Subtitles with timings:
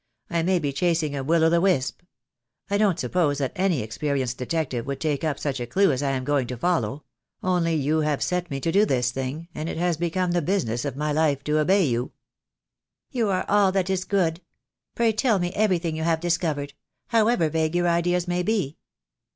[0.31, 2.01] I may be chasing a Will o' the Wisp.
[2.71, 6.09] I don't suppose that any experienced detective would take up such a clue as I
[6.13, 7.03] am going to follow—
[7.53, 10.85] only you have set me to do this thing, and it has become the business
[10.85, 12.13] of my life to obey you."
[13.11, 13.29] 102 THE DAY WILL COME.
[13.29, 14.41] "You are all that is good.
[14.95, 16.73] Pray tell me everything you have discovered—
[17.09, 18.77] however vague your ideas may be."